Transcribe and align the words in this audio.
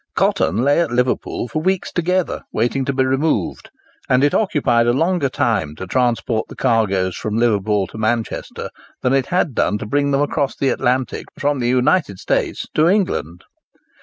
Cotton 0.15 0.63
lay 0.63 0.81
at 0.81 0.89
Liverpool 0.91 1.47
for 1.47 1.61
weeks 1.61 1.91
together, 1.91 2.41
waiting 2.51 2.85
to 2.85 2.91
be 2.93 3.05
removed; 3.05 3.69
and 4.09 4.23
it 4.23 4.33
occupied 4.33 4.87
a 4.87 4.93
longer 4.93 5.29
time 5.29 5.75
to 5.75 5.85
transport 5.85 6.47
the 6.47 6.55
cargoes 6.55 7.15
from 7.15 7.37
Liverpool 7.37 7.85
to 7.85 7.99
Manchester 7.99 8.71
than 9.03 9.13
it 9.13 9.27
had 9.27 9.53
done 9.53 9.77
to 9.77 9.85
bring 9.85 10.09
them 10.09 10.21
across 10.23 10.55
the 10.55 10.69
Atlantic 10.69 11.27
from 11.37 11.59
the 11.59 11.67
United 11.69 12.17
States 12.17 12.65
to 12.73 12.87
England. 12.89 13.43